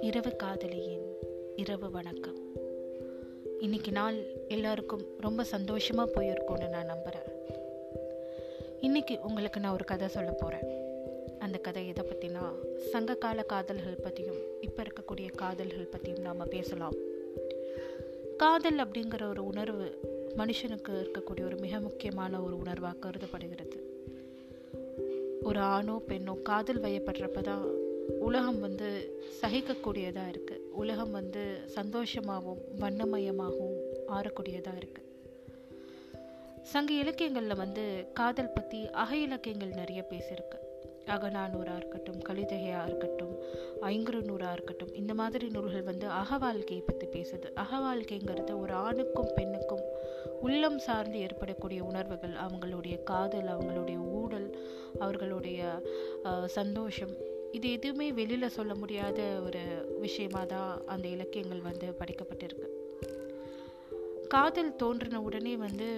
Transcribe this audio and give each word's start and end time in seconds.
இரவு 0.00 0.36
காதலியின் 0.36 1.16
இரவு 1.56 1.90
வணக்கம். 1.90 2.36
இன்னைக்கு 3.58 3.92
நாள் 3.92 4.16
எல்லாருக்கும் 4.48 5.06
ரொம்ப 5.18 5.44
சந்தோஷமாக 5.44 6.20
போயிருக்கும்னு 6.20 6.68
நான் 6.68 6.86
நம்புகிறேன் 6.86 7.24
இன்னைக்கு 8.80 9.18
உங்களுக்கு 9.22 9.60
நான் 9.60 9.72
ஒரு 9.72 9.84
கதை 9.84 10.08
சொல்ல 10.08 10.30
போகிறேன் 10.30 10.80
அந்த 11.38 11.58
கதை 11.58 11.88
எதை 11.88 12.04
பற்றினா 12.04 12.76
சங்ககால 12.78 13.42
காதல்கள் 13.42 14.00
பற்றியும் 14.02 14.60
இப்போ 14.60 14.82
இருக்கக்கூடிய 14.82 15.34
காதல்கள் 15.34 15.86
பற்றியும் 15.86 16.20
நாம் 16.20 16.48
பேசலாம். 16.48 16.94
காதல் 18.36 18.78
அப்படிங்கிற 18.78 19.28
ஒரு 19.28 19.44
உணர்வு 19.44 19.98
மனுஷனுக்கு 20.36 20.88
இருக்கக்கூடிய 20.88 21.44
ஒரு 21.44 21.56
மிக 21.56 21.80
முக்கியமான 21.80 22.40
ஒரு 22.40 22.56
உணர்வாக 22.56 22.98
கருதப்படுகிறது. 22.98 23.81
ஒரு 25.42 25.60
ஆணோ 25.68 26.02
பெண்ணோ 26.08 26.42
காதல் 26.42 26.80
வயப்படுறப்ப 26.80 27.40
தான் 27.40 27.64
உலகம் 28.20 28.60
வந்து 28.60 28.88
சகிக்கக்கூடியதாக 29.40 30.32
இருக்குது 30.32 30.64
உலகம் 30.72 31.10
வந்து 31.10 31.42
சந்தோஷமாகவும் 31.74 32.62
வண்ணமயமாகவும் 32.80 33.78
ஆறக்கூடியதாக 34.08 34.76
இருக்குது 34.76 35.08
சங்க 36.64 36.92
இலக்கியங்களில் 36.92 37.56
வந்து 37.56 37.84
காதல் 38.12 38.52
பற்றி 38.52 38.88
அக 38.94 39.16
இலக்கியங்கள் 39.16 39.68
நிறைய 39.68 40.06
பேசியிருக்கு 40.10 40.58
அகநானூராக 41.06 41.76
இருக்கட்டும் 41.76 42.20
கலிதகையாக 42.22 42.86
இருக்கட்டும் 42.86 43.32
ஐங்குறுநூறாக 43.82 44.52
இருக்கட்டும் 44.52 44.94
இந்த 44.94 45.14
மாதிரி 45.14 45.50
நூல்கள் 45.50 45.82
வந்து 45.82 46.06
அக 46.12 46.38
வாழ்க்கையை 46.38 46.84
பற்றி 46.86 47.06
பேசுது. 47.06 47.54
அக 47.54 47.78
வாழ்க்கைங்கிறது 47.78 48.60
ஒரு 48.60 48.72
ஆணுக்கும் 48.72 49.32
பெண்ணுக்கும் 49.34 49.84
உள்ளம் 50.40 50.78
சார்ந்து 50.78 51.18
ஏற்படக்கூடிய 51.18 51.80
உணர்வுகள் 51.84 52.34
அவங்களுடைய 52.44 53.02
காதல் 53.02 53.50
அவங்களுடைய 53.54 53.98
ஊடல் 54.20 54.48
அவர்களுடைய 54.98 55.82
சந்தோஷம் 56.46 57.14
இது 57.56 57.70
எதுவுமே 57.70 58.12
வெளியில் 58.12 58.54
சொல்ல 58.56 58.74
முடியாத 58.74 59.20
ஒரு 59.46 59.62
விஷயமாக 60.00 60.46
தான் 60.46 60.70
அந்த 60.86 61.08
இலக்கியங்கள் 61.08 61.60
வந்து 61.60 61.86
படிக்கப்பட்டிருக்கு. 62.00 62.68
காதல் 64.28 64.76
தோன்றின 64.76 65.20
உடனே 65.20 65.56
வந்து 65.56 65.88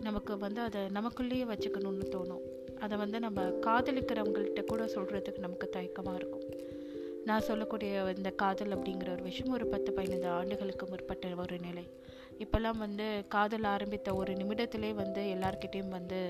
நமக்கு 0.00 0.38
வந்து 0.38 0.60
அதை 0.60 0.80
நமக்குள்ளேயே 0.96 1.44
வச்சுக்கணும்னு 1.52 2.06
தோணும். 2.14 2.44
அதை 2.84 2.98
வந்து 2.98 3.18
நம்ம 3.20 3.42
காதலிக்கிறவங்கள்ட்ட 3.66 4.64
கூட 4.64 4.84
சொல்கிறதுக்கு 4.84 5.44
நமக்கு 5.46 5.68
தயக்கமாக 5.76 6.18
இருக்கும். 6.20 6.46
நான் 7.28 7.46
சொல்லக்கூடிய 7.48 8.12
இந்த 8.16 8.30
காதல் 8.30 8.74
அப்படிங்கிற 8.76 9.10
ஒரு 9.12 9.22
விஷயம் 9.22 9.54
ஒரு 9.54 9.66
பத்து 9.66 9.92
பதினைந்து 9.92 10.28
ஆண்டுகளுக்கு 10.28 10.86
முற்பட்ட 10.86 11.28
ஒரு 11.44 11.58
நிலை. 11.58 11.84
இப்போல்லாம் 12.38 12.78
வந்து 12.78 13.22
காதல் 13.28 13.64
ஆரம்பித்த 13.64 14.14
ஒரு 14.14 14.32
நிமிடத்திலே 14.32 14.94
வந்து 14.94 15.22
எல்லார்கிட்டேயும் 15.22 15.88
வந்து 15.88 16.20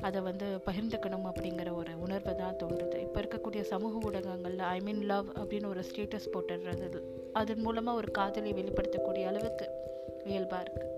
அதை 0.00 0.20
வந்து 0.20 0.46
பகிர்ந்துக்கணும் 0.66 1.28
அப்படிங்கிற 1.30 1.72
ஒரு 1.72 2.00
உணர்வு 2.00 2.36
தான் 2.36 2.56
தோன்றுது. 2.62 3.00
இப்போ 3.00 3.20
இருக்கக்கூடிய 3.20 3.60
சமூக 3.60 3.98
ஊடகங்களில் 4.02 4.58
ஐ 4.58 4.80
மீன் 4.80 5.02
லவ் 5.02 5.28
அப்படின்னு 5.36 5.66
ஒரு 5.66 5.80
ஸ்டேட்டஸ் 5.80 6.32
போட்டுடுறது 6.32 7.02
அதன் 7.32 7.60
மூலமாக 7.60 7.98
ஒரு 7.98 8.10
காதலை 8.10 8.52
வெளிப்படுத்தக்கூடிய 8.52 9.26
அளவுக்கு 9.26 9.68
இயல்பாக 10.24 10.62
இருக்குது 10.62 10.94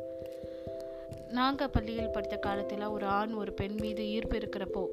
நாங்கள் 1.28 1.70
பள்ளியில் 1.70 2.10
படித்த 2.10 2.36
காலத்தில் 2.36 2.84
ஒரு 2.86 3.06
ஆண் 3.06 3.32
ஒரு 3.32 3.52
பெண் 3.52 3.78
மீது 3.80 4.08
ஈர்ப்பு 4.08 4.38
இருக்கிறப்போ 4.38 4.84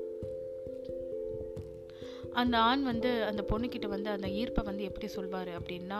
அந்த 2.33 2.57
ஆண் 2.57 2.83
வந்து 2.83 3.23
அந்த 3.23 3.41
பொண்ணுக்கிட்ட 3.49 3.87
வந்து 3.87 4.09
அந்த 4.09 4.27
ஈர்ப்பை 4.27 4.63
வந்து 4.63 4.83
எப்படி 4.83 5.07
சொல்வார் 5.07 5.47
அப்படின்னா 5.47 5.99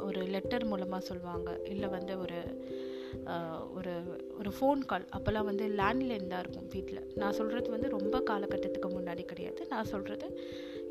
ஒரு 0.00 0.22
லெட்டர் 0.22 0.64
மூலமாக 0.64 1.04
சொல்லுவாங்க 1.04 1.58
இல்லை 1.64 1.88
வந்து 1.88 2.20
ஒரு 2.20 2.38
ஒரு 3.76 3.92
ஒரு 4.38 4.50
ஃபோன் 4.56 4.80
கால் 4.90 5.04
அப்போல்லாம் 5.16 5.48
வந்து 5.48 5.64
லேண்ட்லைன் 5.80 6.28
தான் 6.32 6.42
இருக்கும் 6.44 6.68
வீட்டில். 6.74 7.00
நான் 7.20 7.36
சொல்கிறது 7.38 7.70
வந்து 7.70 7.88
ரொம்ப 7.88 8.16
காலகட்டத்துக்கு 8.30 8.88
முன்னாடி 8.96 9.24
கிடையாது. 9.24 9.66
நான் 9.72 9.90
சொல்கிறது 9.92 10.28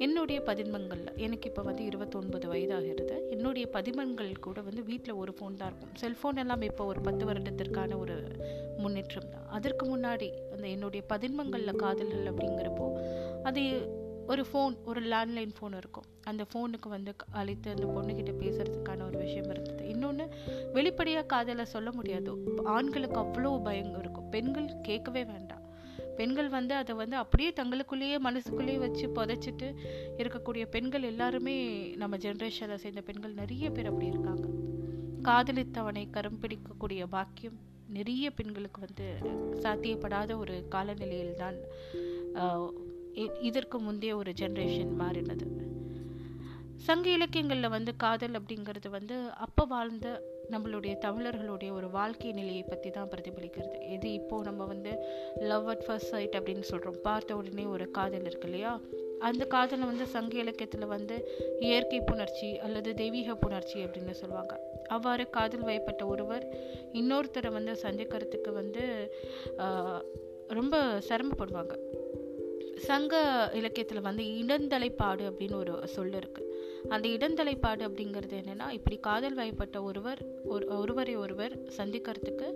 என்னுடைய 0.05 0.39
பதின்மங்களில். 0.49 1.11
எனக்கு 1.25 1.49
இப்போ 1.49 1.61
வந்து 1.61 1.83
இருபத்தொன்பது 1.85 2.45
வயதாகிறது. 2.53 3.17
என்னுடைய 3.35 3.65
பதிமங்கள் 3.75 4.31
கூட 4.47 4.61
வந்து 4.61 4.83
வீட்டில் 4.91 5.19
ஒரு 5.23 5.33
ஃபோன் 5.37 5.59
தான் 5.59 5.69
இருக்கும். 5.71 5.93
செல்ஃபோன் 6.03 6.41
எல்லாம் 6.43 6.61
இப்போ 6.61 6.85
ஒரு 6.85 7.01
பத்து 7.01 7.25
வருடத்திற்கான 7.31 7.97
ஒரு 7.97 8.17
முன்னேற்றம் 8.77 9.31
தான். 9.35 9.45
அதற்கு 9.57 9.85
முன்னாடி 9.95 10.29
அந்த 10.55 10.65
என்னுடைய 10.67 11.03
பதின்மங்களில் 11.13 11.81
காதல்கள் 11.83 12.31
அப்படிங்கிறப்போ 12.31 12.87
அது 13.43 13.63
ஒரு 14.27 14.45
ஃபோன் 14.53 14.75
ஒரு 14.85 15.01
லேண்ட்லைன் 15.01 15.53
ஃபோன் 15.59 15.77
இருக்கும். 15.77 16.03
அந்த 16.23 16.45
ஃபோனுக்கு 16.53 16.89
வந்து 16.89 17.15
அழைத்து 17.31 17.69
அந்த 17.69 17.85
பொண்ணுக்கிட்ட 17.85 18.33
பேசுகிறதுக்கான 18.43 19.05
ஒரு 19.05 19.17
விஷயம் 19.17 19.49
இருந்தது. 19.49 19.89
இன்னொன்று 19.89 20.25
வெளிப்படையாக 20.73 21.25
காதலை 21.25 21.65
சொல்ல 21.65 21.91
முடியாது. 21.91 22.31
ஆண்களுக்கு 22.63 23.19
அவ்வளோ 23.19 23.63
பயம் 23.63 23.99
இருக்கும். 23.99 24.29
பெண்கள் 24.29 24.69
கேட்கவே 24.81 25.23
வேண்டாம். 25.23 25.63
பெண்கள் 26.15 26.49
வந்து 26.49 26.73
அதை 26.75 26.95
வந்து 26.95 27.15
அப்படியே 27.15 27.53
தங்களுக்குள்ளேயே 27.59 28.17
மனசுக்குள்ளேயே 28.19 28.77
வச்சு 28.77 29.07
புதைச்சிட்டு 29.07 29.75
இருக்கக்கூடிய 30.17 30.65
பெண்கள் 30.65 31.03
எல்லாருமே 31.03 31.55
நம்ம 31.95 32.17
ஜென்ரேஷனை 32.17 32.75
சேர்ந்த 32.75 33.01
பெண்கள் 33.01 33.33
நிறைய 33.33 33.69
பேர் 33.69 33.85
அப்படி 33.85 34.05
இருக்காங்க. 34.05 34.47
காதலித்தவனை 35.21 36.09
கரம் 36.09 36.39
பிடிக்கக்கூடிய 36.41 37.03
பாக்கியம் 37.11 37.57
நிறைய 37.89 38.31
பெண்களுக்கு 38.31 38.79
வந்து 38.79 39.07
சாத்தியப்படாத 39.61 40.37
ஒரு 40.37 40.67
காலநிலையில்தான் 40.71 41.59
இதற்கு 43.49 43.79
முந்தைய 43.79 44.13
ஒரு 44.21 44.31
ஜென்ரேஷன் 44.41 44.93
மாறினது. 45.01 45.45
சங்க 46.87 47.07
இலக்கியங்களில் 47.09 47.73
வந்து 47.75 47.91
காதல் 47.95 48.35
அப்படிங்கிறது 48.39 48.89
வந்து 48.95 49.15
அப்போ 49.45 49.63
வாழ்ந்த 49.65 50.07
நம்மளுடைய 50.53 50.93
தமிழர்களுடைய 51.05 51.69
ஒரு 51.73 51.87
வாழ்க்கை 51.89 52.31
நிலையை 52.31 52.63
பற்றி 52.63 52.89
தான் 52.89 53.09
பிரதிபலிக்கிறது. 53.13 53.77
இது 53.95 54.07
இப்போது 54.13 54.47
நம்ம 54.49 54.65
வந்து 54.65 54.91
லவ் 55.51 55.69
அட் 55.73 55.85
ஃபர்ஸ்ட் 55.85 56.11
சைட் 56.13 56.37
அப்படின்னு 56.39 56.65
சொல்கிறோம் 56.71 56.99
பார்த்த 57.01 57.37
உடனே 57.39 57.65
ஒரு 57.75 57.87
காதல் 57.91 58.27
இருக்கு 58.29 58.47
இல்லையா? 58.49 58.73
அந்த 59.19 59.43
காதலை 59.45 59.85
வந்து 59.85 60.05
சங்க 60.05 60.35
இலக்கியத்தில் 60.43 60.93
வந்து 60.95 61.15
இயற்கை 61.59 62.01
புணர்ச்சி 62.11 62.49
அல்லது 62.67 62.93
தெய்வீக 62.93 63.37
புணர்ச்சி 63.45 63.77
அப்படின்னு 63.85 64.15
சொல்லுவாங்க. 64.21 64.55
அவ்வாறு 64.95 65.25
காதல் 65.29 65.67
வயப்பட்ட 65.69 66.05
ஒருவர் 66.05 66.45
இன்னொருத்தரை 67.01 67.51
வந்து 67.57 67.75
சந்திக்கிறதுக்கு 67.85 68.53
வந்து 68.61 68.83
ரொம்ப 70.59 70.77
சிரமப்படுவாங்க. 71.09 71.75
சங்க 72.77 73.15
இலக்கியத்தில் 73.53 74.01
வந்து 74.01 74.23
இடந்தலைப்பாடு 74.23 75.23
அப்படின்னு 75.29 75.53
ஒரு 75.53 75.87
சொல் 75.87 76.13
இருக்குது 76.13 76.51
அந்த 76.89 77.07
இடந்தலைப்பாடு 77.07 77.83
அப்படிங்கிறது 77.87 78.35
என்னென்னா 78.41 78.69
இப்படி 78.69 78.97
காதல் 78.99 79.33
வயப்பட்ட 79.33 79.83
ஒருவர் 79.83 80.21
ஒரு 80.43 80.65
ஒருவரை 80.77 81.15
ஒருவர் 81.15 81.53
சந்திக்கிறதுக்கு 81.77 82.47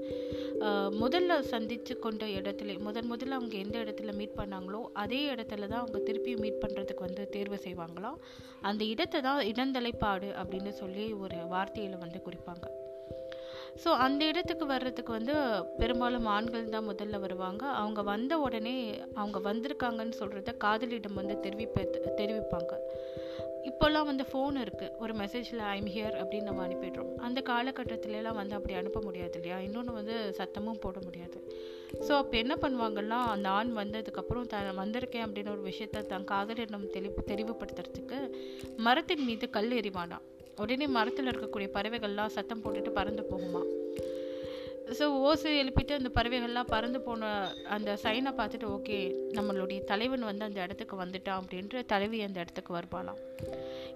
முதல்ல 1.00 1.40
சந்தித்து 1.40 2.00
கொண்ட 2.00 2.26
இடத்துல 2.26 2.78
முதன் 2.80 3.10
முதல்ல 3.12 3.38
அவங்க 3.40 3.58
எந்த 3.58 3.80
இடத்துல 3.80 4.14
மீட் 4.14 4.38
பண்ணாங்களோ 4.38 4.82
அதே 4.94 5.22
இடத்துல 5.34 5.68
தான் 5.68 5.82
அவங்க 5.84 6.12
திருப்பியும் 6.12 6.40
மீட் 6.40 6.62
பண்ணுறதுக்கு 6.66 7.00
வந்து 7.00 7.30
தேர்வு 7.30 7.60
செய்வாங்களாம். 7.64 8.20
அந்த 8.62 8.84
இடத்தை 8.84 9.22
தான் 9.22 9.42
இடந்தலைப்பாடு 9.42 10.30
அப்படின்னு 10.42 10.70
சொல்லி 10.70 11.14
ஒரு 11.14 11.36
வார்த்தையில் 11.36 11.98
வந்து 11.98 12.22
குறிப்பாங்க. 12.28 12.68
ஸோ 13.84 13.90
அந்த 14.06 14.26
இடத்துக்கு 14.26 14.66
வர்றதுக்கு 14.66 15.12
வந்து 15.12 15.36
பெரும்பாலும் 15.80 16.26
ஆண்கள் 16.26 16.70
தான் 16.70 16.90
முதல்ல 16.90 17.20
வருவாங்க. 17.20 17.64
அவங்க 17.68 18.02
வந்த 18.02 18.40
உடனே 18.40 18.76
அவங்க 19.14 19.40
வந்திருக்காங்கன்னு 19.40 20.20
சொல்கிறத 20.22 20.58
காதலிடம் 20.58 21.14
வந்து 21.14 21.38
தெரிவிப்ப 21.40 21.86
தெரிவிப்பாங்க. 22.22 22.74
இப்போல்லாம் 23.70 24.06
வந்து 24.06 24.24
ஃபோன் 24.32 24.56
இருக்குது 24.64 24.94
ஒரு 24.98 25.14
மெசேஜில் 25.14 25.60
ஐம் 25.76 25.90
ஹியர் 25.96 26.16
அப்படின்னு 26.22 26.50
நம்ம 26.50 26.68
அனுப்பிடுறோம். 26.68 27.18
அந்த 27.18 27.40
காலகட்டத்திலலாம் 27.42 28.38
வந்து 28.42 28.56
அப்படி 28.56 28.74
அனுப்ப 28.74 29.02
முடியாது 29.02 29.34
இல்லையா? 29.34 29.60
இன்னொன்று 29.60 29.94
வந்து 29.94 30.34
சத்தமும் 30.40 30.80
போட 30.80 31.00
முடியாது. 31.06 31.38
ஸோ 32.08 32.12
அப்போ 32.12 32.38
என்ன 32.38 32.58
பண்ணுவாங்கன்னா 32.62 33.20
அந்த 33.36 33.50
ஆண் 33.50 33.72
வந்ததுக்கப்புறம் 33.78 34.48
த 34.48 34.58
வந்திருக்கேன் 34.82 35.26
அப்படின்னு 35.28 35.50
ஒரு 35.50 35.62
விஷயத்த 35.62 36.06
தன் 36.06 36.24
காதலிடம் 36.24 36.90
தெளிவு 36.90 37.24
தெளிவுபடுத்துறதுக்கு 37.28 38.20
மரத்தின் 38.78 39.24
மீது 39.24 39.50
கல் 39.50 39.72
எறிவானா 39.72 40.20
உடனே 40.64 40.88
மரத்தில் 40.98 41.30
இருக்கக்கூடிய 41.32 41.70
பறவைகள்லாம் 41.78 42.36
சத்தம் 42.38 42.64
போட்டுட்டு 42.64 42.92
பறந்து 43.00 43.24
போகுமா? 43.32 43.62
ஸோ 44.98 45.06
ஓசை 45.28 45.50
எழுப்பிட்டு 45.62 45.94
அந்த 45.98 46.10
பறவைகள்லாம் 46.16 46.70
பறந்து 46.74 47.00
போன 47.08 47.28
அந்த 47.76 47.90
சைனை 48.04 48.32
பார்த்துட்டு 48.38 48.68
ஓகே 48.76 48.98
நம்மளுடைய 49.38 49.80
தலைவன் 49.92 50.24
வந்து 50.30 50.48
அந்த 50.48 50.60
இடத்துக்கு 50.66 50.96
வந்துட்டான் 51.02 51.40
அப்படின்ற 51.42 51.84
தலைவி 51.92 52.20
அந்த 52.28 52.38
இடத்துக்கு 52.44 52.72
வருவாளாம். 52.78 53.20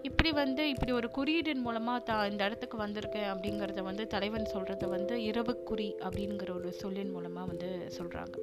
இப்படி 0.10 0.32
வந்து 0.42 0.64
இப்படி 0.74 0.92
ஒரு 1.00 1.08
குறியீடின் 1.18 1.64
மூலமாக 1.68 2.04
தான் 2.10 2.30
இந்த 2.32 2.44
இடத்துக்கு 2.50 2.78
வந்திருக்கேன் 2.84 3.30
அப்படிங்கிறத 3.34 3.84
வந்து 3.90 4.06
தலைவன் 4.08 4.52
சொல்கிறத 4.54 4.90
வந்து 4.96 5.24
இரவு 5.30 5.56
குறி 5.72 5.90
அப்படிங்கிற 6.06 6.52
ஒரு 6.60 6.72
சொல்லின் 6.82 7.14
மூலமாக 7.16 7.50
வந்து 7.52 7.72
சொல்கிறாங்க 7.98 8.36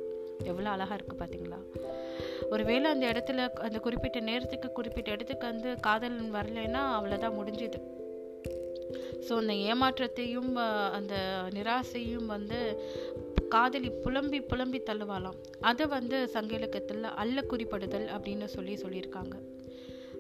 எவ்வளோ 0.51 0.69
அழகாக 0.75 0.99
இருக்குது 0.99 1.21
பார்த்தீங்களா 1.23 1.61
ஒருவேளை 2.53 2.87
அந்த 2.95 3.07
இடத்துல 3.13 3.49
அந்த 3.69 3.79
குறிப்பிட்ட 3.79 4.21
நேரத்துக்கு 4.31 4.69
குறிப்பிட்ட 4.73 5.09
இடத்துக்கு 5.17 5.47
வந்து 5.53 5.71
காதலன் 5.89 6.37
வரலைன்னா 6.39 6.85
அவ்வளோதான் 6.99 7.39
முடிஞ்சுது. 7.39 7.81
ஸோ 9.29 9.33
அந்த 9.37 9.55
ஏமாற்றத்தையும் 9.71 10.53
அந்த 10.99 11.15
நிராசையும் 11.51 12.27
வந்து 12.27 12.59
காதலி 13.49 13.91
புலம்பி 13.91 14.41
புலம்பி 14.41 14.79
தள்ளுவாளாம். 14.79 15.39
அதை 15.61 15.87
வந்து 15.87 16.29
சங்க 16.29 16.55
இலக்கத்தில் 16.55 17.05
அல்ல 17.23 17.45
குறிப்படுதல் 17.51 18.07
அப்படின்னு 18.17 18.45
சொல்லி 18.45 18.75
சொல்லியிருக்காங்க. 18.75 19.37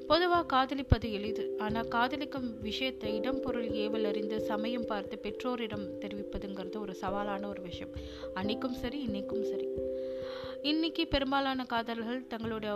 பொதுவாக 0.07 0.47
காதலிப்பது 0.47 1.09
எளிது. 1.13 1.45
ஆனால் 1.59 1.89
காதலிக்கும் 1.89 2.49
விஷயத்தை 2.61 3.17
இடம் 3.17 3.41
பொருள் 3.41 3.69
ஏவல் 3.83 4.05
அறிந்து 4.05 4.41
சமயம் 4.41 4.87
பார்த்து 4.87 5.19
பெற்றோரிடம் 5.19 5.87
தெரிவிப்பதுங்கிறது 6.01 6.79
ஒரு 6.79 6.95
சவாலான 7.01 7.49
ஒரு 7.49 7.63
விஷயம். 7.63 7.93
அன்னைக்கும் 8.35 8.79
சரி 8.83 8.99
இன்னைக்கும் 9.07 9.43
சரி. 9.43 9.69
இன்னைக்கு 10.63 11.07
பெரும்பாலான 11.07 11.65
காதல்கள் 11.65 12.27
தங்களுடைய 12.27 12.73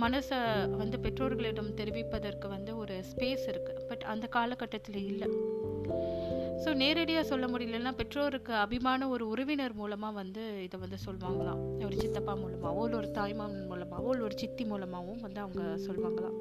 மனசை 0.00 0.68
வந்து 0.76 0.98
பெற்றோர்களிடம் 1.00 1.74
தெரிவிப்பதற்கு 1.74 2.48
வந்து 2.48 2.76
ஒரு 2.76 3.04
ஸ்பேஸ் 3.10 3.44
இருக்குது 3.52 3.86
பட் 3.88 4.02
அந்த 4.02 4.26
காலகட்டத்தில் 4.26 5.06
இல்லை. 5.06 5.28
ஸோ 6.64 6.74
நேரடியாக 6.74 7.26
சொல்ல 7.26 7.46
முடியலன்னா 7.46 7.92
பெற்றோருக்கு 7.96 8.54
அபிமான 8.54 9.08
ஒரு 9.08 9.28
உறவினர் 9.28 9.72
மூலமாக 9.72 10.14
வந்து 10.14 10.62
இதை 10.62 10.80
வந்து 10.80 10.98
சொல்லுவாங்களாம் 11.06 11.84
ஒரு 11.84 11.96
சித்தப்பா 11.96 12.34
மூலமாகவோ 12.34 12.84
இல்லை 12.84 12.98
ஒரு 12.98 13.10
தாய்மாமன் 13.14 13.66
மூலமாகவோ 13.66 14.10
இல்லை 14.10 14.24
ஒரு 14.24 14.38
சித்தி 14.38 14.64
மூலமாகவும் 14.64 15.20
வந்து 15.20 15.40
அவங்க 15.40 15.62
சொல்லுவாங்களாம் 15.86 16.36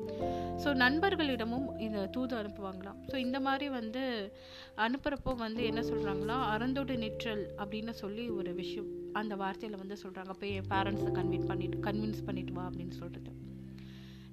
ஸோ 0.64 0.76
நண்பர்களிடமும் 0.76 1.80
இந்த 1.80 2.06
தூது 2.06 2.36
அனுப்புவாங்களாம். 2.36 3.00
ஸோ 3.08 3.16
இந்த 3.16 3.40
மாதிரி 3.40 3.70
வந்து 3.70 4.34
அனுப்புகிறப்போ 4.78 5.36
வந்து 5.36 5.66
என்ன 5.66 5.82
சொல்கிறாங்களா 5.82 6.38
அறந்தோடு 6.54 6.98
நிற்றல் 6.98 7.56
அப்படின்னு 7.58 7.90
சொல்லி 7.90 8.30
ஒரு 8.30 8.54
விஷயம். 8.54 9.01
அந்த 9.20 9.36
வார்த்தையில் 9.36 9.82
வந்து 9.82 9.98
சொல்கிறாங்க 10.04 10.34
போய் 10.40 10.56
என் 10.60 10.70
பேரண்ட்ஸை 10.74 11.12
கன்வின் 11.20 11.50
பண்ணிட்டு 11.52 11.78
கன்வின்ஸ் 11.88 12.26
பண்ணிட்டு 12.28 12.54
வா 12.58 12.66
அப்படின்னு 12.70 12.96
சொல்கிறது 13.02 13.32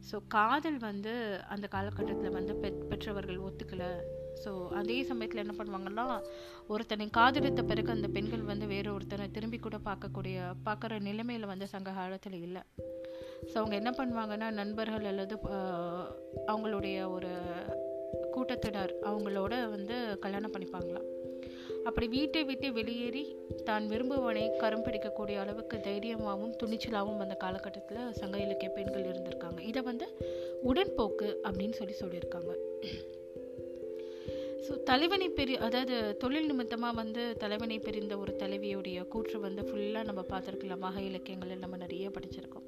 ஸோ 0.08 0.16
காதல் 0.28 0.78
வந்து 0.78 1.12
அந்த 1.54 1.66
காலகட்டத்தில் 1.74 2.36
வந்து 2.36 2.52
பெற் 2.54 2.84
பெற்றவர்கள் 2.90 3.40
ஒத்துக்கலை. 3.46 3.88
ஸோ 4.42 4.50
அதே 4.80 4.96
சமயத்தில் 5.08 5.42
என்ன 5.42 5.54
பண்ணுவாங்கன்னா 5.58 6.04
ஒருத்தனை 6.72 7.06
காதலித்த 7.10 7.62
பிறகு 7.62 7.90
அந்த 7.94 8.08
பெண்கள் 8.08 8.44
வந்து 8.50 8.66
வேறு 8.66 8.94
ஒருத்தனை 8.94 9.26
திரும்பி 9.30 9.58
கூட 9.58 9.76
பார்க்கக்கூடிய 9.88 10.46
பார்க்குற 10.66 11.00
நிலைமையில் 11.08 11.50
வந்து 11.52 11.66
சங்க 11.74 11.94
காலத்தில் 11.98 12.38
இல்லை. 12.46 12.62
ஸோ 13.50 13.54
அவங்க 13.60 13.74
என்ன 13.80 13.92
பண்ணுவாங்கன்னா 13.98 14.50
நண்பர்கள் 14.60 15.08
அல்லது 15.12 15.36
அவங்களுடைய 16.52 16.96
ஒரு 17.16 17.32
கூட்டத்தினர் 18.34 18.94
அவங்களோட 19.10 19.54
வந்து 19.76 19.96
கல்யாணம் 20.24 20.54
பண்ணிப்பாங்களாம். 20.56 21.08
அப்படி 21.88 22.06
வீட்டை 22.14 22.40
விட்டு 22.48 22.68
வெளியேறி 22.78 23.22
தான் 23.68 23.84
விரும்புவனை 23.92 24.44
கரம் 24.62 24.84
பிடிக்கக்கூடிய 24.86 25.36
அளவுக்கு 25.42 25.76
தைரியமாகவும் 25.86 26.56
துணிச்சலாகவும் 26.62 27.22
அந்த 27.24 27.36
காலகட்டத்தில் 27.44 28.14
சங்க 28.20 28.36
இலக்கிய 28.46 28.70
பெண்கள் 28.76 29.08
இருந்திருக்காங்க. 29.10 29.60
இதை 29.70 29.82
வந்து 29.90 30.08
உடன்போக்கு 30.70 31.28
அப்படின்னு 31.46 31.78
சொல்லி 31.80 31.96
சொல்லியிருக்காங்க. 32.02 32.52
ஸோ 34.66 34.74
தலைவனை 34.90 35.28
பெரிய 35.38 35.58
அதாவது 35.66 35.96
தொழில் 36.22 36.48
நிமித்தமாக 36.50 36.98
வந்து 37.00 37.22
தலைவனை 37.42 37.78
பிரிந்த 37.86 38.14
ஒரு 38.22 38.32
தலைவியுடைய 38.42 38.98
கூற்று 39.14 39.38
வந்து 39.46 39.62
ஃபுல்லாக 39.68 40.08
நம்ம 40.08 40.24
பார்த்துருக்கலாம். 40.32 40.84
மக 40.86 41.00
இலக்கியங்களில் 41.10 41.62
நம்ம 41.64 41.78
நிறைய 41.84 42.08
படிச்சிருக்கோம். 42.16 42.66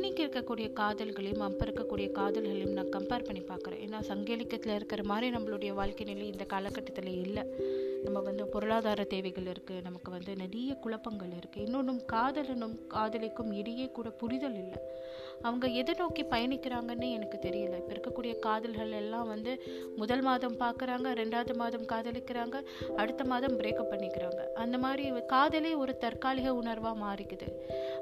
இன்றைக்கி 0.00 0.22
இருக்கக்கூடிய 0.24 0.66
காதல்களையும் 0.78 1.42
அப்போ 1.46 1.62
இருக்கக்கூடிய 1.64 2.06
காதல்களையும் 2.18 2.76
நான் 2.76 2.92
கம்பேர் 2.94 3.26
பண்ணி 3.26 3.42
பார்க்குறேன். 3.48 3.80
ஏன்னா 3.86 3.98
சங்கேலிக்கத்தில் 4.10 4.74
இருக்கிற 4.74 5.02
மாதிரி 5.10 5.26
நம்மளுடைய 5.36 5.72
வாழ்க்கை 5.78 6.04
நிலை 6.10 6.26
இந்த 6.26 6.44
காலகட்டத்தில் 6.52 7.10
இல்லை. 7.24 7.42
நம்ம 8.04 8.18
வந்து 8.20 8.44
பொருளாதார 8.52 9.04
தேவைகள் 9.04 9.50
இருக்குது 9.52 9.84
நமக்கு 9.86 10.10
வந்து 10.10 10.36
நிறைய 10.36 10.74
குழப்பங்கள் 10.84 11.32
இருக்குது 11.40 11.64
இன்னொன்றும் 11.66 12.00
காதலனும் 12.12 12.76
காதலிக்கும் 12.94 13.52
இடையே 13.52 13.86
கூட 13.96 14.10
புரிதல் 14.22 14.56
இல்லை. 14.62 14.78
அவங்க 15.42 15.66
எதை 15.80 15.94
நோக்கி 15.98 16.22
பயணிக்கிறாங்கன்னு 16.32 17.08
எனக்கு 17.16 17.38
தெரியல. 17.46 17.76
இப்போ 17.82 17.92
இருக்கக்கூடிய 17.94 18.32
காதல்கள் 18.46 18.96
எல்லாம் 19.02 19.28
வந்து 19.28 19.52
முதல் 19.96 20.24
மாதம் 20.28 20.56
பார்க்குறாங்க 20.64 21.12
ரெண்டாவது 21.20 21.54
மாதம் 21.62 21.86
காதலிக்கிறாங்க 21.92 22.56
அடுத்த 22.96 23.24
மாதம் 23.24 23.58
பிரேக்கப் 23.60 23.92
பண்ணிக்கிறாங்க. 23.92 24.40
அந்த 24.64 24.78
மாதிரி 24.78 25.04
காதலே 25.34 25.74
ஒரு 25.74 25.94
தற்காலிக 25.98 26.50
உணர்வாக 26.62 26.96
மாறிக்குது. 27.06 27.48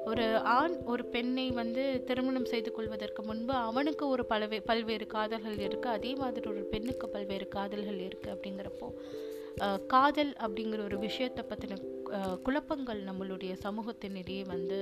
ஒரு 0.09 0.25
ஆண் 0.37 0.75
ஒரு 0.91 1.05
பெண்ணை 1.05 1.51
வந்து 1.51 2.03
திருமணம் 2.07 2.45
செய்து 2.45 2.71
கொள்வதற்கு 2.71 3.23
முன்பு 3.23 3.53
அவனுக்கு 3.53 4.07
ஒரு 4.07 4.25
பலவே 4.25 4.59
பல்வேறு 4.59 5.07
காதல்கள் 5.07 5.57
இருக்குது 5.67 5.95
அதே 5.97 6.13
மாதிரி 6.15 6.49
ஒரு 6.49 6.63
பெண்ணுக்கு 6.73 7.09
பல்வேறு 7.09 7.47
காதல்கள் 7.47 7.99
இருக்குது 8.07 8.33
அப்படிங்கிறப்போ 8.35 8.89
காதல் 9.87 10.33
அப்படிங்கிற 10.45 10.81
ஒரு 10.83 10.97
விஷயத்தை 10.97 11.43
பற்றின 11.47 11.77
குழப்பங்கள் 12.43 13.01
நம்மளுடைய 13.03 13.53
சமூகத்தினிடையே 13.63 14.43
வந்து 14.45 14.77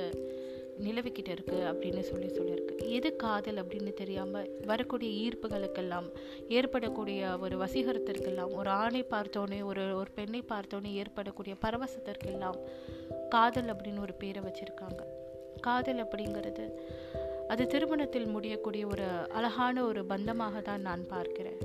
நிலவிக்கிட்டு 0.86 1.32
இருக்குது 1.36 1.68
அப்படின்னு 1.70 2.02
சொல்லி 2.02 2.28
சொல்லியிருக்கு. 2.28 2.74
எது 2.98 3.10
காதல் 3.16 3.60
அப்படின்னு 3.62 3.94
தெரியாமல் 3.94 4.50
வரக்கூடிய 4.66 5.12
ஈர்ப்புகளுக்கெல்லாம் 5.24 6.08
ஏற்படக்கூடிய 6.48 7.38
ஒரு 7.42 7.56
வசீகரத்திற்கெல்லாம் 7.64 8.54
ஒரு 8.54 8.70
ஆணை 8.70 9.02
பார்த்தோன்னே 9.14 9.64
ஒரு 9.64 9.96
ஒரு 9.96 10.12
பெண்ணை 10.16 10.44
பார்த்தோன்னே 10.52 10.92
ஏற்படக்கூடிய 10.94 11.56
பரவசத்திற்கெல்லாம் 11.66 12.60
காதல் 13.30 13.72
அப்படின்னு 13.74 14.00
ஒரு 14.00 14.14
பேரை 14.14 14.44
வச்சுருக்காங்க. 14.44 15.02
காதல் 15.68 16.02
அப்படிங்கிறது 16.04 16.66
அது 17.52 17.64
திருமணத்தில் 17.68 18.32
முடியக்கூடிய 18.36 18.84
ஒரு 18.88 19.06
அழகான 19.38 19.84
ஒரு 19.84 20.02
பந்தமாக 20.06 20.62
தான் 20.62 20.82
நான் 20.82 21.04
பார்க்கிறேன். 21.08 21.60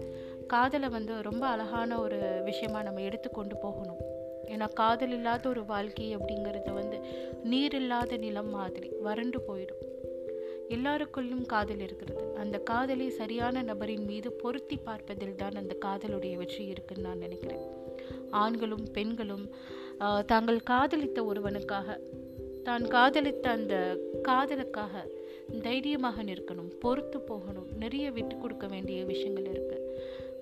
காதலை 0.53 0.89
வந்து 0.89 1.15
ரொம்ப 1.23 1.45
அழகான 1.47 1.99
ஒரு 2.01 2.19
விஷயமாக 2.49 2.85
நம்ம 2.89 3.03
எடுத்துக்கொண்டு 3.09 3.57
போகணும். 3.57 4.03
ஏன்னா 4.53 4.67
காதல் 4.81 5.15
இல்லாத 5.17 5.45
ஒரு 5.49 5.63
வாழ்க்கை 5.65 6.09
அப்படிங்கிறது 6.17 6.71
வந்து 6.73 6.97
நீர் 7.43 7.77
இல்லாத 7.81 8.17
நிலம் 8.17 8.51
மாதிரி 8.51 8.89
வறண்டு 9.07 9.41
போயிடும். 9.49 9.83
எல்லாருக்குள்ளும் 10.77 11.45
காதல் 11.47 11.83
இருக்கிறது. 11.87 12.23
அந்த 12.43 12.57
காதலை 12.71 13.07
சரியான 13.21 13.63
நபரின் 13.63 14.07
மீது 14.11 14.29
பொருத்தி 14.43 14.77
பார்ப்பதில் 14.77 15.39
தான் 15.43 15.59
அந்த 15.63 15.75
காதலுடைய 15.85 16.35
வெற்றி 16.43 16.65
இருக்குன்னு 16.67 17.07
நான் 17.09 17.25
நினைக்கிறேன். 17.27 17.65
ஆண்களும் 18.43 18.87
பெண்களும் 18.93 19.47
தாங்கள் 20.27 20.61
காதலித்த 20.71 21.19
ஒருவனுக்காக 21.25 21.99
தான் 22.67 22.85
காதலித்த 22.95 23.47
அந்த 23.51 23.75
காதலுக்காக 24.29 25.05
தைரியமாக 25.67 26.23
நிற்கணும் 26.29 26.71
பொறுத்து 26.83 27.19
போகணும். 27.21 27.69
நிறைய 27.83 28.07
விட்டு 28.17 28.35
கொடுக்க 28.39 28.67
வேண்டிய 28.67 28.99
விஷயங்கள் 29.05 29.49
இருக்குது 29.55 29.81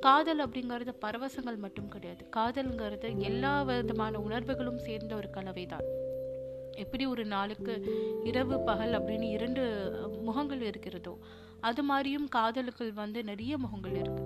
காதல் 0.07 0.43
அப்படிங்கிறது 0.45 0.93
பரவசங்கள் 1.05 1.59
மட்டும் 1.65 1.89
கிடையாது. 1.95 2.23
காதல்ங்கிறது 2.37 3.09
எல்லா 3.29 3.55
விதமான 3.71 4.21
உணர்வுகளும் 4.27 4.81
சேர்ந்த 4.87 5.15
ஒரு 5.15 5.31
கலவை 5.31 5.65
தான். 5.67 5.87
எப்படி 6.83 7.07
ஒரு 7.07 7.25
நாளுக்கு 7.35 7.75
இரவு 8.31 8.57
பகல் 8.69 8.97
அப்படின்னு 8.99 9.29
இரண்டு 9.37 9.63
முகங்கள் 10.29 10.63
இருக்கிறதோ 10.71 11.15
அது 11.69 11.83
மாதிரியும் 11.89 12.29
காதலுக்குள் 12.37 12.93
வந்து 13.01 13.21
நிறைய 13.31 13.55
முகங்கள் 13.65 13.97
இருக்கு. 14.03 14.25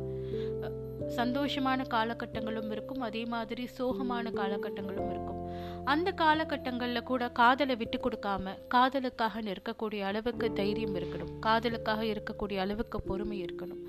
சந்தோஷமான 1.16 1.80
காலகட்டங்களும் 1.94 2.70
இருக்கும். 2.74 3.00
அதே 3.00 3.22
மாதிரி 3.34 3.64
சோகமான 3.78 4.30
காலகட்டங்களும் 4.40 5.10
இருக்கும். 5.14 5.40
அந்த 5.84 6.12
காலகட்டங்களில் 6.12 7.02
கூட 7.02 7.30
காதலை 7.30 7.76
விட்டு 7.76 8.00
கொடுக்காம 8.00 8.58
காதலுக்காக 8.74 9.42
நிற்கக்கூடிய 9.42 10.00
அளவுக்கு 10.00 10.52
தைரியம் 10.52 10.94
இருக்கணும். 10.94 11.38
காதலுக்காக 11.40 12.04
இருக்கக்கூடிய 12.04 12.56
அளவுக்கு 12.56 13.02
பொறுமை 13.02 13.44
இருக்கணும். 13.44 13.82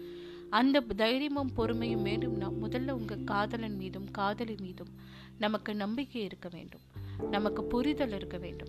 அந்த 0.50 0.80
தைரியமும் 0.80 1.52
பொறுமையும் 1.58 2.06
வேண்டும்னா 2.06 2.50
முதல்ல 2.62 2.92
உங்கள் 2.92 3.24
காதலன் 3.24 3.76
மீதும் 3.76 4.12
காதலி 4.12 4.56
மீதும் 4.60 4.94
நமக்கு 5.38 5.76
நம்பிக்கை 5.76 6.24
இருக்க 6.24 6.50
வேண்டும். 6.52 6.82
நமக்கு 7.32 7.64
புரிதல் 7.64 8.12
இருக்க 8.12 8.38
வேண்டும். 8.38 8.68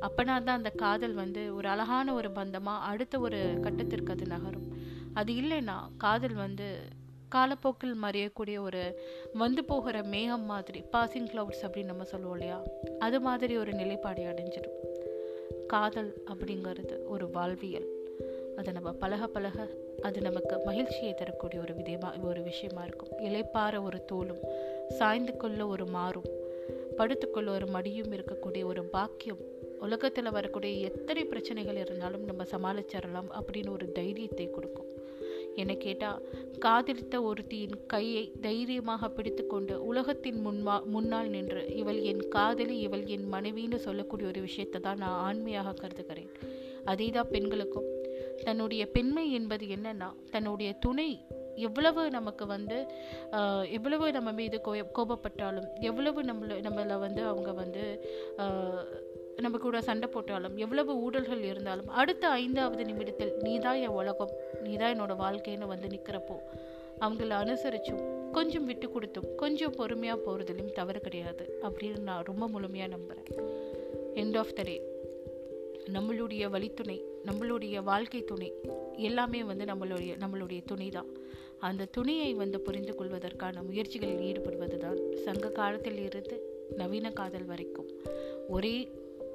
அப்பனா 0.00 0.24
தான் 0.24 0.56
அந்த 0.56 0.70
காதல் 0.70 1.14
வந்து 1.14 1.54
ஒரு 1.54 1.68
அழகான 1.68 2.14
ஒரு 2.14 2.30
பந்தமாக 2.30 2.84
அடுத்த 2.84 3.18
ஒரு 3.18 3.58
கட்டத்திற்கு 3.62 4.10
அது 4.10 4.26
நகரும். 4.26 4.76
அது 5.12 5.32
இல்லைன்னா 5.32 5.76
காதல் 5.96 6.34
வந்து 6.34 6.80
காலப்போக்கில் 7.28 7.94
மறையக்கூடிய 8.02 8.60
ஒரு 8.60 9.00
வந்து 9.32 9.64
போகிற 9.64 10.02
மேகம் 10.02 10.44
மாதிரி 10.44 10.84
பாசிங் 10.92 11.28
கிளவுட்ஸ் 11.32 11.62
அப்படின்னு 11.62 11.84
நம்ம 11.84 12.04
சொல்லுவோம் 12.04 12.36
இல்லையா? 12.36 12.62
அது 12.98 13.20
மாதிரி 13.20 13.56
ஒரு 13.56 13.72
நிலைப்பாடு 13.72 14.22
அடைஞ்சிடும். 14.22 14.76
காதல் 15.66 16.22
அப்படிங்கிறது 16.26 17.06
ஒரு 17.06 17.30
வாழ்வியல். 17.30 17.86
அதை 18.56 18.72
நம்ம 18.72 18.92
பழக 18.92 19.26
பழக 19.26 19.68
அது 20.02 20.20
நமக்கு 20.20 20.60
மகிழ்ச்சியை 20.64 21.14
தரக்கூடிய 21.14 21.62
ஒரு 21.62 21.74
விதமா 21.74 22.24
ஒரு 22.24 22.42
விஷயமா 22.42 22.84
இருக்கும். 22.84 23.18
இலைப்பாற 23.18 23.82
ஒரு 23.82 24.04
தோலும் 24.04 24.42
சாய்ந்து 24.90 25.36
கொள்ள 25.36 25.66
ஒரு 25.66 25.86
மாறும் 25.86 26.36
படுத்துக்கொள்ள 26.96 27.50
ஒரு 27.50 27.66
மடியும் 27.66 28.12
இருக்கக்கூடிய 28.12 28.64
ஒரு 28.64 28.84
பாக்கியம் 28.84 29.56
உலகத்தில் 29.80 30.30
வரக்கூடிய 30.30 30.88
எத்தனை 30.88 31.24
பிரச்சனைகள் 31.24 31.76
இருந்தாலும் 31.76 32.24
நம்ம 32.24 32.42
சமாளிச்சிடலாம் 32.42 33.40
அப்படின்னு 33.40 33.70
ஒரு 33.70 33.92
தைரியத்தை 33.92 34.50
கொடுக்கும். 34.50 34.87
என்னை 35.58 35.76
கேட்டால் 35.76 36.22
காதலித்த 36.58 37.16
ஒருத்தியின் 37.22 37.76
கையை 37.86 38.24
தைரியமாக 38.40 39.08
பிடித்து 39.08 39.44
கொண்டு 39.46 39.74
உலகத்தின் 39.84 40.40
முன்மா 40.46 40.76
முன்னால் 40.84 41.28
நின்று 41.28 41.62
இவள் 41.76 42.00
என் 42.10 42.22
காதலி 42.28 42.76
இவள் 42.78 43.04
என் 43.06 43.26
மனைவின்னு 43.32 43.80
சொல்லக்கூடிய 43.86 44.28
ஒரு 44.28 44.40
விஷயத்தை 44.40 44.80
தான் 44.80 45.02
நான் 45.04 45.20
ஆண்மையாக 45.26 45.74
கருதுகிறேன். 45.74 46.30
அதே 46.84 47.08
தான் 47.08 47.32
பெண்களுக்கும். 47.32 47.88
தன்னுடைய 48.44 48.82
பெண்மை 48.86 49.26
என்பது 49.32 49.66
என்னன்னா 49.76 50.08
தன்னுடைய 50.30 50.70
துணை 50.84 51.10
எவ்வளவு 51.66 52.02
நமக்கு 52.10 52.44
வந்து 52.46 52.76
எவ்வளவு 53.70 54.06
நம்ம 54.12 54.30
மீது 54.32 54.56
கோ 54.60 54.72
கோபப்பட்டாலும் 54.96 55.68
எவ்வளவு 55.80 56.20
நம்மளை 56.22 56.56
நம்மளை 56.66 56.96
வந்து 56.98 57.22
அவங்க 57.22 57.52
வந்து 57.52 57.84
நம்ம 59.40 59.58
கூட 59.58 59.80
சண்டை 59.80 60.08
போட்டாலும் 60.08 60.56
எவ்வளவு 60.56 61.10
ஊழல்கள் 61.10 61.42
இருந்தாலும் 61.42 61.88
அடுத்த 61.88 62.28
ஐந்தாவது 62.28 62.84
நிமிடத்தில் 62.84 63.36
நீதான் 63.40 63.76
என் 63.76 63.96
உலகம் 63.96 64.30
நீதான் 64.62 64.92
என்னோட 64.92 65.04
வாழ்க்கைன்னு 65.04 65.66
வந்து 65.66 65.88
நிற்கிறப்போ 65.88 66.36
அவங்கள 67.00 67.32
அனுசரிச்சும் 67.42 68.30
கொஞ்சம் 68.32 68.64
விட்டு 68.64 68.90
கொடுத்தும் 68.90 69.34
கொஞ்சம் 69.34 69.72
பொறுமையாக 69.72 70.20
போகிறதுலையும் 70.20 70.72
தவறு 70.72 71.00
கிடையாது 71.00 71.58
அப்படின்னு 71.62 71.98
நான் 71.98 72.24
ரொம்ப 72.24 72.48
முழுமையாக 72.48 72.90
நம்புகிறேன் 72.90 73.48
எண்ட் 74.14 74.38
ஆஃப் 74.38 74.54
த 74.54 74.62
டே 74.62 74.82
நம்மளுடைய 75.92 76.48
வழித்துணை 76.48 77.04
நம்மளுடைய 77.26 77.82
வாழ்க்கை 77.82 78.24
துணை 78.24 78.52
எல்லாமே 78.96 79.44
வந்து 79.44 79.64
நம்மளுடைய 79.64 80.16
நம்மளுடைய 80.16 80.62
துணை 80.66 80.88
தான் 80.88 81.06
அந்த 81.58 81.84
துணையை 81.84 82.34
வந்து 82.34 82.60
புரிந்து 82.60 82.94
கொள்வதற்கான 82.94 83.62
முயற்சிகளில் 83.62 84.20
ஈடுபடுவது 84.20 84.76
தான் 84.76 85.16
சங்க 85.16 85.48
காலத்தில் 85.48 86.04
இருந்து 86.04 86.42
நவீன 86.76 87.10
காதல் 87.10 87.44
வரைக்கும். 87.44 87.88
ஒரே 88.48 88.90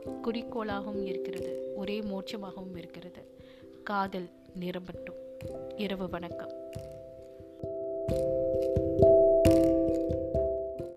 குறிக்கோளாகவும் 0.05 1.05
இருக்கிறது 1.05 1.71
ஒரே 1.75 2.01
மோட்சமாகவும் 2.01 2.77
இருக்கிறது. 2.77 3.37
காதல் 3.83 4.29
நிரம்பட்டும். 4.53 5.15
இரவு 5.77 6.09
வணக்கம். 6.09 6.52